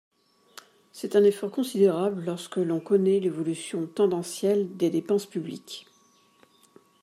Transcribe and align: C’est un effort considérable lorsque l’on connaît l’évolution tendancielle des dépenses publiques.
C’est 0.93 1.15
un 1.15 1.23
effort 1.23 1.51
considérable 1.51 2.23
lorsque 2.25 2.57
l’on 2.57 2.79
connaît 2.79 3.19
l’évolution 3.19 3.85
tendancielle 3.85 4.75
des 4.75 4.89
dépenses 4.89 5.27
publiques. 5.27 5.85